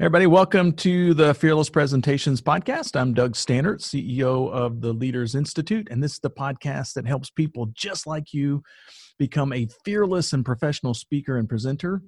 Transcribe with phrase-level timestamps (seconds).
[0.00, 2.94] Everybody, welcome to the Fearless Presentations Podcast.
[2.94, 7.30] I'm Doug Staneart, CEO of the Leaders Institute, and this is the podcast that helps
[7.30, 8.62] people just like you
[9.18, 12.00] become a fearless and professional speaker and presenter.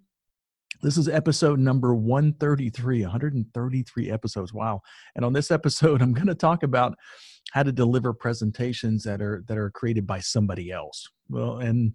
[0.82, 4.54] This is episode number 133, 133 episodes.
[4.54, 4.82] Wow.
[5.16, 6.94] And on this episode, I'm going to talk about
[7.50, 11.08] how to deliver presentations that are that are created by somebody else.
[11.28, 11.94] Well, and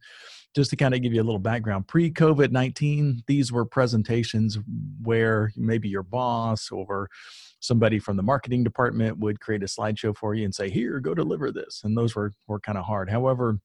[0.56, 4.58] just to kind of give you a little background, pre COVID 19, these were presentations
[5.04, 7.10] where maybe your boss or
[7.60, 11.14] somebody from the marketing department would create a slideshow for you and say, Here, go
[11.14, 11.82] deliver this.
[11.84, 13.10] And those were, were kind of hard.
[13.10, 13.60] However,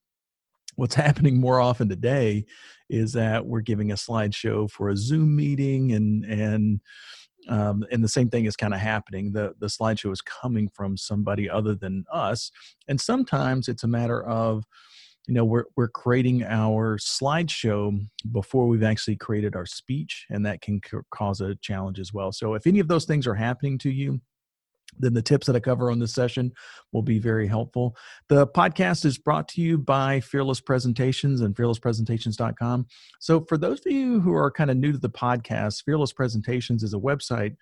[0.75, 2.45] what's happening more often today
[2.89, 6.81] is that we're giving a slideshow for a Zoom meeting and, and,
[7.47, 9.31] um, and the same thing is kind of happening.
[9.31, 12.51] The the slideshow is coming from somebody other than us,
[12.87, 14.63] and sometimes it's a matter of
[15.27, 17.97] you know we're we're creating our slideshow
[18.31, 22.31] before we've actually created our speech and that can c- cause a challenge as well
[22.31, 24.19] so if any of those things are happening to you
[24.99, 26.51] then the tips that I cover on this session
[26.91, 27.95] will be very helpful.
[28.29, 32.87] The podcast is brought to you by Fearless Presentations and fearlesspresentations.com.
[33.19, 36.83] So, for those of you who are kind of new to the podcast, Fearless Presentations
[36.83, 37.55] is a website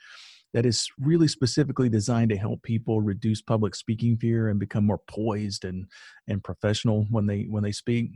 [0.54, 5.02] that is really specifically designed to help people reduce public speaking fear and become more
[5.08, 5.86] poised and
[6.28, 8.12] and professional when they when they speak.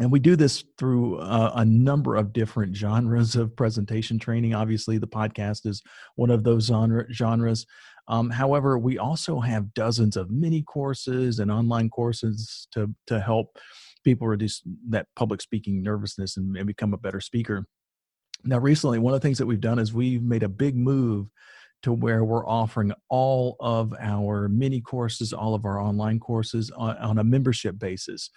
[0.00, 4.54] And we do this through uh, a number of different genres of presentation training.
[4.54, 5.82] Obviously the podcast is
[6.14, 7.66] one of those genre, genres.
[8.06, 13.58] Um, however we also have dozens of mini courses and online courses to to help
[14.04, 17.66] people reduce that public speaking nervousness and, and become a better speaker
[18.44, 21.28] now, recently, one of the things that we've done is we've made a big move
[21.82, 26.96] to where we're offering all of our mini courses, all of our online courses on,
[26.98, 28.30] on a membership basis.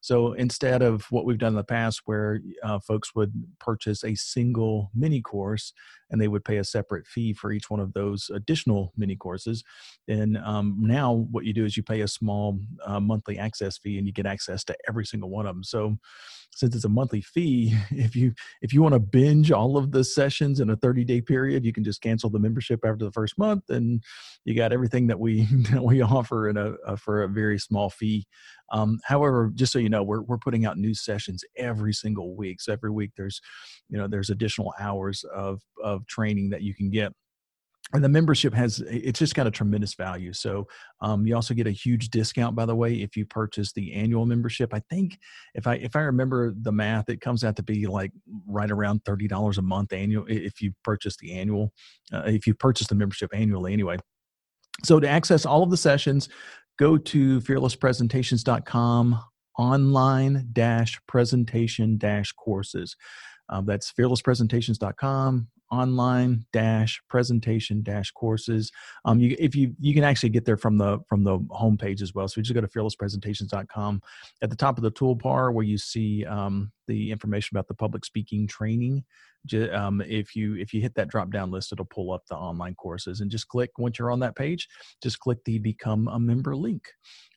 [0.00, 4.14] So instead of what we've done in the past, where uh, folks would purchase a
[4.14, 5.72] single mini course
[6.10, 9.64] and they would pay a separate fee for each one of those additional mini courses,
[10.08, 13.98] And um, now what you do is you pay a small uh, monthly access fee
[13.98, 15.64] and you get access to every single one of them.
[15.64, 15.96] So
[16.50, 20.04] since it's a monthly fee, if you if you want to binge all of the
[20.04, 23.38] sessions in a 30 day period, you can just cancel the membership after the first
[23.38, 24.02] month, and
[24.44, 27.90] you got everything that we that we offer in a, a for a very small
[27.90, 28.26] fee.
[28.72, 32.60] Um, however, just so you know, we're we're putting out new sessions every single week.
[32.60, 33.40] So every week there's
[33.88, 37.12] you know there's additional hours of of training that you can get.
[37.92, 40.32] And the membership has it's just got a tremendous value.
[40.32, 40.66] So
[41.00, 44.26] um, you also get a huge discount by the way if you purchase the annual
[44.26, 44.74] membership.
[44.74, 45.16] I think
[45.54, 48.10] if i if i remember the math it comes out to be like
[48.48, 51.72] right around $30 a month annual if you purchase the annual
[52.12, 53.98] uh, if you purchase the membership annually anyway.
[54.82, 56.28] So to access all of the sessions
[56.80, 59.20] go to fearlesspresentations.com
[59.58, 62.96] online dash presentation dash courses.
[63.48, 68.70] Um, that's fearlesspresentations.com online dash presentation dash courses.
[69.04, 72.14] Um you if you you can actually get there from the from the homepage as
[72.14, 72.28] well.
[72.28, 74.02] So you just go to fearlesspresentations.com
[74.42, 78.04] at the top of the toolbar where you see um, the information about the public
[78.04, 79.04] speaking training
[79.72, 82.74] um, if you if you hit that drop down list it'll pull up the online
[82.74, 83.20] courses.
[83.20, 84.68] And just click once you're on that page
[85.02, 86.88] just click the become a member link.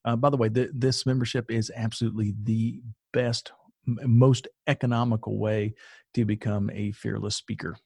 [0.05, 2.81] Uh, by the way the, this membership is absolutely the
[3.13, 3.51] best
[3.85, 5.73] most economical way
[6.13, 7.77] to become a fearless speaker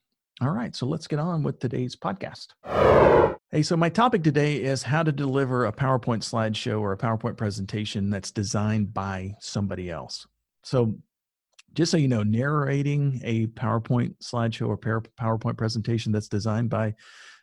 [0.41, 2.47] all right, so let's get on with today's podcast.
[3.51, 7.37] Hey, so my topic today is how to deliver a PowerPoint slideshow or a PowerPoint
[7.37, 10.25] presentation that's designed by somebody else.
[10.63, 10.97] So,
[11.73, 16.95] just so you know, narrating a PowerPoint slideshow or PowerPoint presentation that's designed by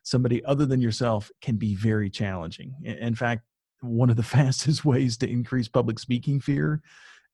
[0.02, 2.74] somebody other than yourself can be very challenging.
[2.82, 3.42] In fact,
[3.80, 6.82] one of the fastest ways to increase public speaking fear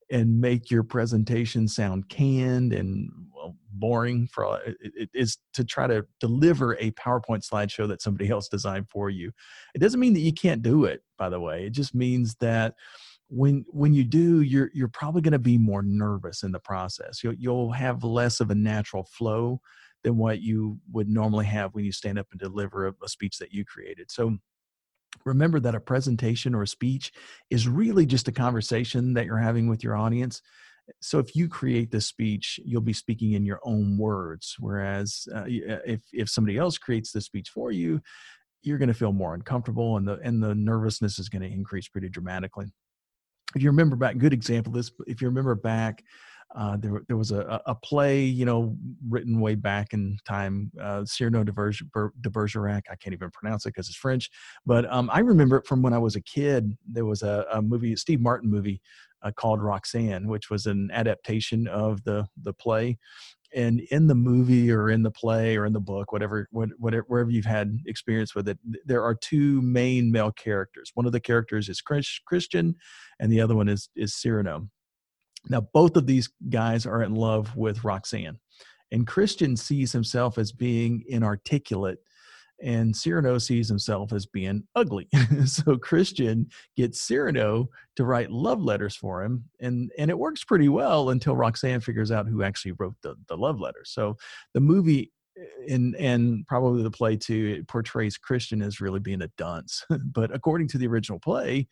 [0.09, 5.87] and make your presentation sound canned and well, boring for it, it is to try
[5.87, 9.31] to deliver a PowerPoint slideshow that somebody else designed for you.
[9.75, 11.65] It doesn't mean that you can't do it, by the way.
[11.65, 12.75] It just means that
[13.29, 17.23] when when you do, you're you're probably going to be more nervous in the process.
[17.23, 19.59] You'll you'll have less of a natural flow
[20.03, 23.37] than what you would normally have when you stand up and deliver a, a speech
[23.39, 24.09] that you created.
[24.09, 24.37] So
[25.25, 27.11] remember that a presentation or a speech
[27.49, 30.41] is really just a conversation that you're having with your audience
[31.01, 34.55] So if you create the speech, you'll be speaking in your own words.
[34.59, 38.01] Whereas uh, uh, if if somebody else creates the speech for you,
[38.63, 41.87] you're going to feel more uncomfortable, and the and the nervousness is going to increase
[41.87, 42.67] pretty dramatically.
[43.55, 44.73] If you remember back, good example.
[44.73, 46.03] This, if you remember back
[46.55, 48.75] uh, there, there was a, a play, you know,
[49.07, 52.83] written way back in time, uh, Cyrano de, de Bergerac.
[52.89, 54.29] I can't even pronounce it because it's French,
[54.65, 56.77] but um, I remember it from when I was a kid.
[56.89, 58.81] There was a, a movie, a Steve Martin movie
[59.23, 62.97] uh, called Roxanne, which was an adaptation of the the play.
[63.55, 67.29] And in the movie, or in the play, or in the book, whatever, whatever, wherever
[67.29, 70.91] you've had experience with it, there are two main male characters.
[70.95, 72.75] One of the characters is Christian,
[73.19, 74.69] and the other one is is Cyrano
[75.49, 78.39] now, both of these guys are in love with Roxanne,
[78.91, 81.99] and Christian sees himself as being inarticulate,
[82.61, 85.07] and Cyrano sees himself as being ugly.
[85.45, 90.69] so Christian gets Cyrano to write love letters for him, and and it works pretty
[90.69, 93.91] well until Roxanne figures out who actually wrote the the love letters.
[93.91, 94.17] So
[94.53, 99.21] the movie eh, and and probably the play too it portrays Christian as really being
[99.21, 101.67] a dunce, but according to the original play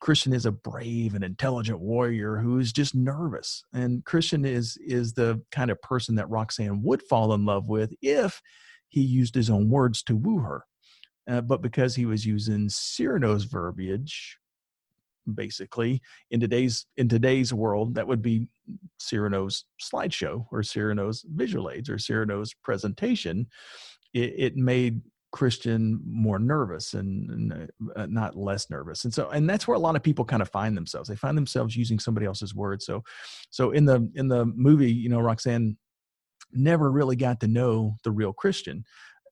[0.00, 3.62] Christian is a brave and intelligent warrior who is just nervous.
[3.72, 7.94] And Christian is is the kind of person that Roxanne would fall in love with
[8.02, 8.40] if
[8.88, 10.64] he used his own words to woo her.
[11.28, 14.38] Uh, but because he was using Cyrano's verbiage,
[15.34, 18.48] basically in today's in today's world, that would be
[18.98, 23.46] Cyrano's slideshow or Cyrano's visual aids or Cyrano's presentation.
[24.14, 29.04] It, it made Christian more nervous and, and uh, not less nervous.
[29.04, 31.08] And so, and that's where a lot of people kind of find themselves.
[31.08, 32.86] They find themselves using somebody else's words.
[32.86, 33.04] So,
[33.50, 35.76] so in the in the movie, you know, Roxanne
[36.52, 38.84] never really got to know the real Christian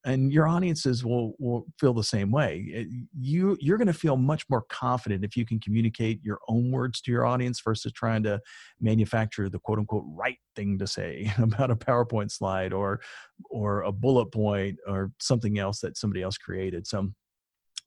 [0.07, 2.85] and your audiences will will feel the same way eh,
[3.19, 7.01] you you're going to feel much more confident if you can communicate your own words
[7.03, 8.41] to your audience versus trying to
[8.81, 13.01] manufacture the quote unquote right thing to say about a powerpoint slide or
[13.51, 16.87] or a bullet point or something else that somebody else created.
[16.87, 17.11] So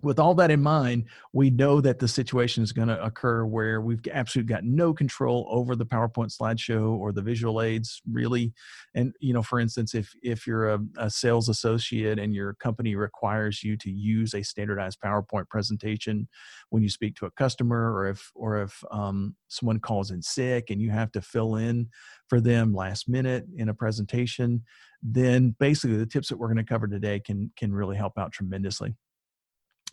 [0.01, 3.81] with all that in mind, we know that the situation is going to occur where
[3.81, 8.53] we've absolutely got no control over the PowerPoint slideshow or the visual aids, really.
[8.95, 12.95] And you know, for instance, if if you're a, a sales associate and your company
[12.95, 16.29] requires you to use a standardized PowerPoint presentation
[16.69, 20.69] when you speak to a customer, or if or if um, someone calls in sick
[20.69, 21.89] and you have to fill in
[22.29, 24.63] for them last minute in a presentation,
[25.03, 28.31] then basically the tips that we're going to cover today can can really help out
[28.31, 28.95] tremendously.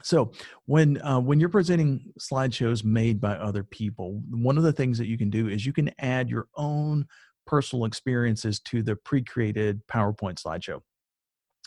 [0.06, 0.30] So
[0.66, 5.08] when uh, when you're presenting slideshows made by other people, one of the things that
[5.08, 7.06] you can do is you can add your own
[7.44, 10.80] personal experiences to the pre-created PowerPoint slideshow.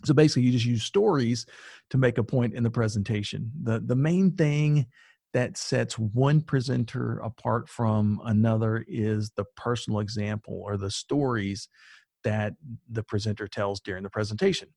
[0.06, 1.46] So basically, you just use stories
[1.90, 3.52] to make a point in the presentation.
[3.62, 4.86] the The main thing
[5.34, 11.68] that sets one presenter apart from another is the personal example or the stories
[12.24, 12.54] that
[12.90, 14.70] the presenter tells during the presentation.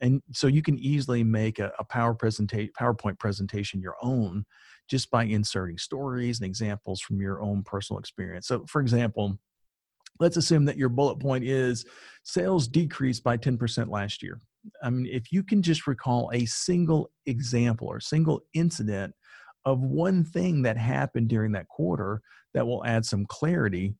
[0.00, 4.44] And so you can easily make a, a power presentation, PowerPoint presentation your own
[4.88, 8.46] just by inserting stories and examples from your own personal experience.
[8.48, 9.38] So, for example,
[10.20, 11.84] let's assume that your bullet point is
[12.22, 14.40] sales decreased by 10% last year.
[14.82, 19.14] I mean, if you can just recall a single example or single incident
[19.64, 22.22] of one thing that happened during that quarter
[22.54, 23.94] that will add some clarity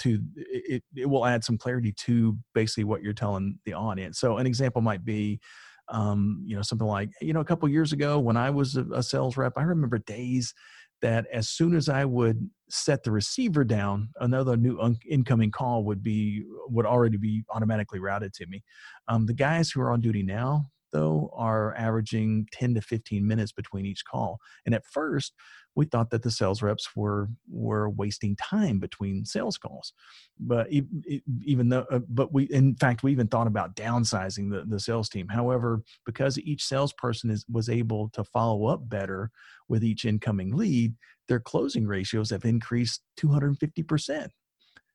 [0.00, 4.18] to it, it will add some clarity to basically what you're telling the audience.
[4.18, 5.40] So an example might be
[5.88, 8.84] um, you know something like you know a couple years ago when i was a,
[8.94, 10.54] a sales rep i remember days
[11.02, 15.84] that as soon as i would set the receiver down another new un- incoming call
[15.84, 18.62] would be would already be automatically routed to me.
[19.08, 23.52] Um, the guys who are on duty now though are averaging 10 to 15 minutes
[23.52, 24.38] between each call.
[24.66, 25.34] And at first
[25.74, 29.92] we thought that the sales reps were were wasting time between sales calls.
[30.38, 34.80] But even though uh, but we in fact we even thought about downsizing the, the
[34.80, 35.28] sales team.
[35.28, 39.30] However because each salesperson is was able to follow up better
[39.68, 40.94] with each incoming lead
[41.28, 44.28] their closing ratios have increased 250%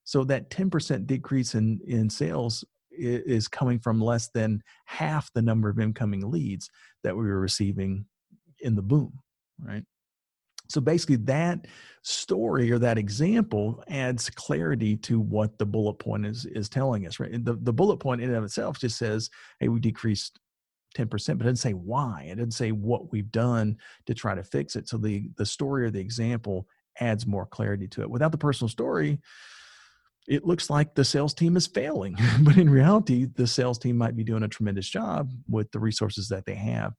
[0.04, 2.64] so that 10% decrease in in sales
[2.98, 6.70] is coming from less than half the number of incoming leads
[7.04, 8.06] that we were receiving
[8.60, 9.14] in the boom
[9.60, 9.84] right
[10.70, 11.66] so basically, that
[12.02, 17.20] story or that example adds clarity to what the bullet point is is telling us.
[17.20, 20.40] Right, the the bullet point in and of itself just says, "Hey, we decreased."
[20.96, 23.78] 10% but it doesn't say why it doesn't say what we've done
[24.08, 26.66] to try to fix it so the the story or the example
[27.02, 29.20] adds more clarity to it without the personal story
[30.28, 32.18] it looks like the sales team is failing.
[32.42, 36.28] but in reality, the sales team might be doing a tremendous job with the resources
[36.30, 36.94] that they have.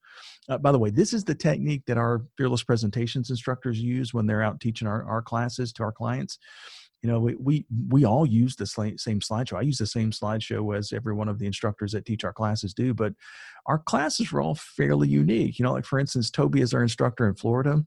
[0.49, 4.27] Uh, by the way, this is the technique that our fearless presentations instructors use when
[4.27, 6.39] they're out teaching our, our classes to our clients.
[7.03, 10.77] you know we we, we all use the same slideshow i use the same slideshow
[10.77, 13.13] as every one of the instructors that teach our classes do but
[13.67, 17.29] our classes are all fairly unique you know like for instance toby is our instructor
[17.29, 17.85] in florida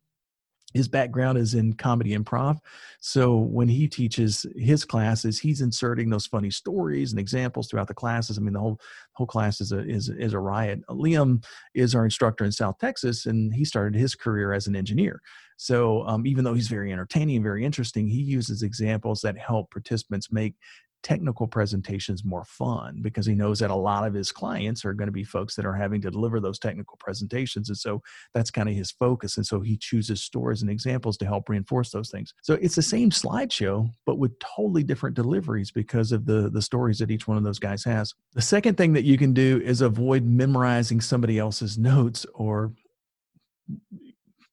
[0.74, 2.60] his background is in comedy improv
[3.04, 7.94] so when he teaches his classes he's inserting those funny stories and examples throughout the
[7.94, 8.38] classes.
[8.38, 8.80] I mean the whole
[9.14, 10.82] whole class is a is, is a riot.
[10.88, 15.22] Liam is our instructor in south texas and he started his career as an engineer.
[15.58, 19.72] So um, even though he's very entertaining and very interesting he uses examples that help
[19.72, 20.54] participants make
[21.04, 25.08] technical presentations more fun because he knows that a lot of his clients are going
[25.08, 27.70] to be folks that are having to deliver those technical presentations.
[27.70, 28.02] And so
[28.34, 29.38] that's kind of his focus.
[29.38, 32.34] And so he chooses stories and examples to help reinforce those things.
[32.42, 37.00] So it's the same slideshow, but with totally different deliveries because of the, the stories
[37.00, 38.14] that each one of those guys has.
[38.34, 42.74] The second thing that you can do is avoid memorizing somebody else's notes or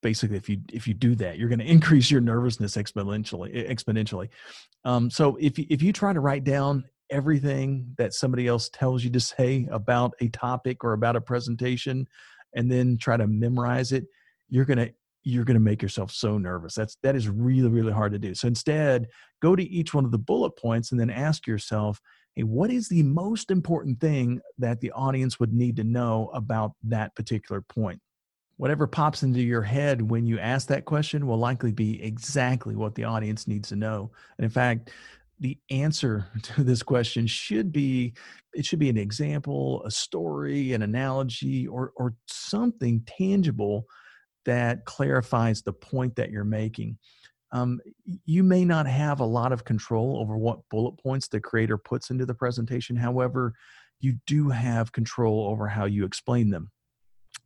[0.02, 4.28] basically if you if you do that you're going to increase your nervousness exponentially exponentially.
[4.85, 9.02] Um, so if you, if you try to write down everything that somebody else tells
[9.02, 12.07] you to say about a topic or about a presentation
[12.55, 14.05] and then try to memorize it
[14.49, 14.93] you're going to
[15.25, 16.75] you're going to make yourself so nervous.
[16.75, 18.35] That's that is really really hard to do.
[18.35, 19.09] So instead
[19.43, 22.00] go to each one of the bullet points and then ask yourself
[22.35, 26.73] hey what is the most important thing that the audience would need to know about
[26.85, 28.00] that particular point
[28.59, 32.95] whatever pops into your head when you ask that question will likely be exactly what
[32.95, 34.11] the audience needs to know.
[34.37, 34.91] And in fact,
[35.41, 38.12] the answer to this question should be
[38.53, 43.87] it should be an example, a story, an analogy, or or something tangible
[44.45, 46.99] that clarifies the point that you're making.
[47.53, 47.81] Um,
[48.27, 52.11] you may not have a lot of control over what bullet points the creator puts
[52.11, 52.97] into the presentation.
[52.97, 53.55] However,
[54.00, 56.71] you do have control over how you explain them.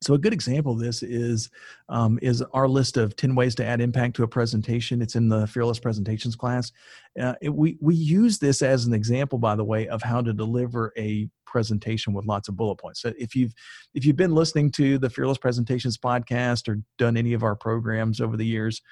[0.02, 1.48] So a good example of this is
[1.88, 5.00] um, is our list of ten ways to add impact to a presentation.
[5.00, 6.72] It's in the Fearless Presentations class.
[7.20, 10.32] Uh, it, we we use this as an example, by the way, of how to
[10.32, 13.00] deliver a presentation with lots of bullet points.
[13.00, 13.54] So if you've
[13.94, 18.20] if you've been listening to the Fearless Presentations podcast or done any of our programs
[18.20, 18.82] over the years,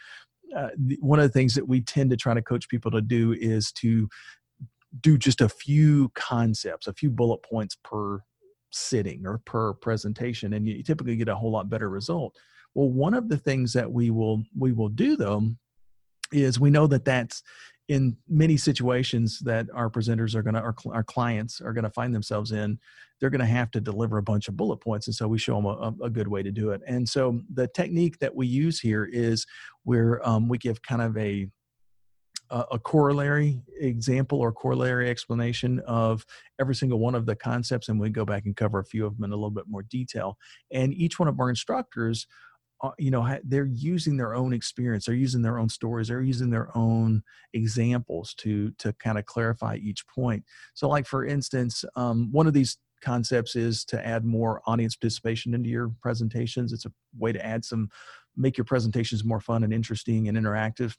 [0.57, 0.69] uh,
[1.00, 3.73] one of the things that we tend to try to coach people to do is
[3.73, 4.09] to
[5.00, 8.23] do just a few concepts, a few bullet points per
[8.71, 12.37] sitting or per presentation and you typically get a whole lot better result.
[12.75, 15.43] Well one of the things that we will we will do though
[16.33, 17.43] is we know that that's
[17.89, 21.91] in many situations that our presenters are going to our, our clients are going to
[21.91, 22.79] find themselves in
[23.21, 25.57] they're going to have to deliver a bunch of bullet points and so we show
[25.57, 26.81] them a, a good way to do it.
[26.87, 29.47] And so the technique that we use here is
[29.85, 31.47] where um, we give kind of a
[32.50, 36.25] a, corollary example or corollary explanation of
[36.61, 39.16] every single one of the concepts, and we go back and cover a few of
[39.16, 40.37] them in a little bit more detail.
[40.71, 42.26] And each one of our instructors
[42.83, 46.49] uh, you know they're using their own experience they're using their own stories they're using
[46.49, 50.42] their own examples to to kind of clarify each point.
[50.73, 55.54] So like for instance um, one of these concepts is to add more audience participation
[55.54, 56.73] into your presentations.
[56.73, 57.90] It's a way to add some
[58.37, 60.97] make your presentations more fun and interesting and interactive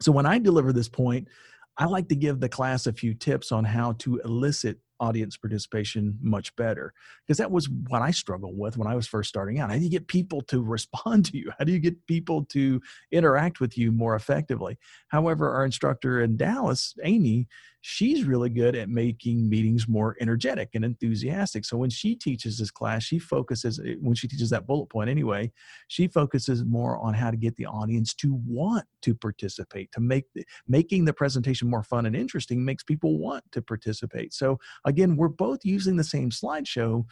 [0.00, 1.28] so when I deliver this point,
[1.76, 6.16] I like to give the class a few tips on how to elicit audience participation
[6.22, 6.94] much better
[7.26, 9.70] because that was what I struggled with when I was first starting out.
[9.70, 11.50] How do you get people to respond to you?
[11.58, 14.78] How do you get people to interact with you more effectively?
[15.08, 17.48] However, our instructor in Dallas, Amy,
[17.86, 21.66] she's really good at making meetings more energetic and enthusiastic.
[21.66, 25.10] So when she teaches this class, she focuses, eh, when she teaches that bullet point
[25.10, 25.52] anyway,
[25.88, 30.24] she focuses more on how to get the audience to want to participate, to make
[30.32, 34.32] the, making the presentation more fun and interesting makes people want to participate.
[34.32, 37.04] So again, we're both using the same slideshow,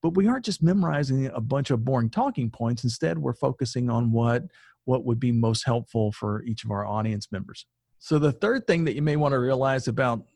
[0.00, 2.84] but we aren't just memorizing a bunch of boring talking points.
[2.84, 4.44] Instead, we're focusing on what
[4.84, 7.66] what would be most helpful for each of our audience members.
[8.04, 10.26] So the third thing that you may want to realize about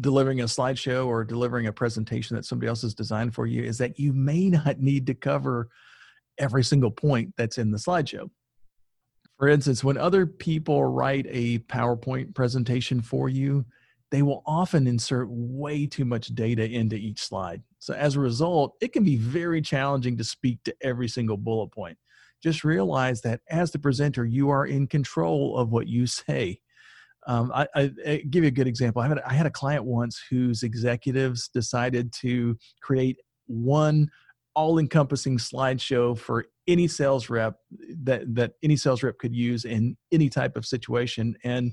[0.00, 3.78] delivering a slideshow or delivering a presentation that somebody else has designed for you is
[3.78, 5.68] that you may not need to cover
[6.36, 8.28] every single point that's in the slideshow.
[9.38, 13.64] For instance, when other people write a PowerPoint presentation for you,
[14.10, 17.62] they will often insert way too much data into each slide.
[17.78, 21.68] So as a result, it can be very challenging to speak to every single bullet
[21.68, 21.98] point.
[22.42, 26.58] Just realize that as the presenter, you are in control of what you say.
[27.26, 29.02] Um, I, I, I, give you a good example.
[29.02, 34.10] I had, I had a client once whose executives decided to create one
[34.54, 37.56] all-encompassing slideshow for any sales rep
[38.02, 41.72] that that any sales rep could use in any type of situation and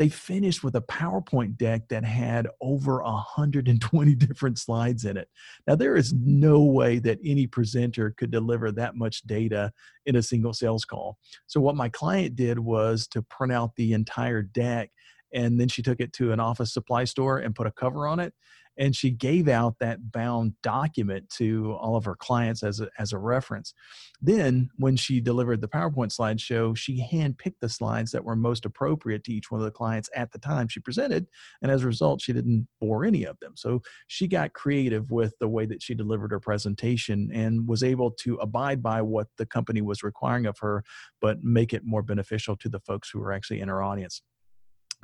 [0.00, 5.28] they finished with a PowerPoint deck that had over 120 different slides in it.
[5.66, 9.70] Now, there is no way that any presenter could deliver that much data
[10.06, 11.18] in a single sales call.
[11.46, 14.90] So, what my client did was to print out the entire deck
[15.34, 18.20] and then she took it to an office supply store and put a cover on
[18.20, 18.32] it
[18.80, 23.12] and she gave out that bound document to all of her clients as a, as
[23.12, 23.74] a reference.
[24.22, 29.22] Then, when she delivered the PowerPoint slideshow, she handpicked the slides that were most appropriate
[29.24, 31.26] to each one of the clients at the time she presented.
[31.60, 33.52] And as a result, she didn't bore any of them.
[33.54, 38.10] So she got creative with the way that she delivered her presentation and was able
[38.12, 40.82] to abide by what the company was requiring of her,
[41.20, 44.22] but make it more beneficial to the folks who were actually in her audience.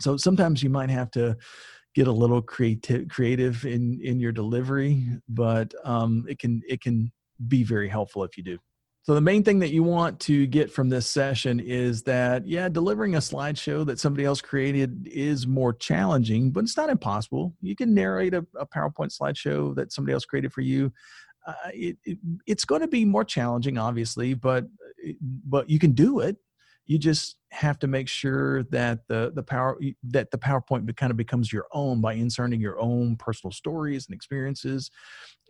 [0.00, 1.36] So sometimes you might have to
[1.96, 7.10] get a little creative creative in in your delivery but um, it can it can
[7.48, 8.58] be very helpful if you do.
[9.02, 12.68] So the main thing that you want to get from this session is that yeah
[12.68, 17.54] delivering a slideshow that somebody else created is more challenging but it's not impossible.
[17.62, 20.92] You can narrate a, a powerpoint slideshow that somebody else created for you.
[21.46, 24.66] Uh, it, it, it's going to be more challenging obviously but
[25.22, 26.36] but you can do it
[26.86, 31.16] you just have to make sure that the the power that the PowerPoint kind of
[31.16, 34.90] becomes your own by inserting your own personal stories and experiences.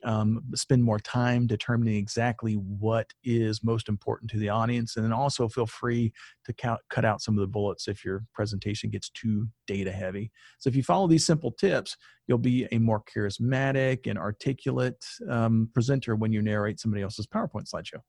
[0.05, 5.13] Um, spend more time determining exactly what is most important to the audience, and then
[5.13, 6.13] also feel free
[6.45, 10.31] to count, cut out some of the bullets if your presentation gets too data heavy.
[10.59, 11.97] So if you follow these simple tips,
[12.29, 17.69] you'll be a more charismatic and articulate um, presenter when you narrate somebody else's PowerPoint
[17.73, 18.01] slideshow.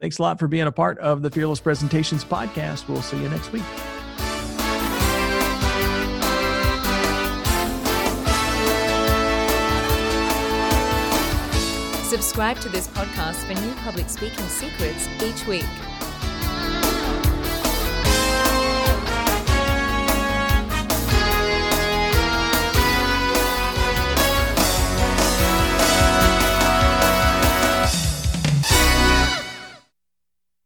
[0.00, 2.88] Thanks a lot for being a part of the Fearless Presentations podcast.
[2.88, 3.62] We'll see you next week.
[12.04, 15.64] Subscribe to this podcast for new public speaking secrets each week.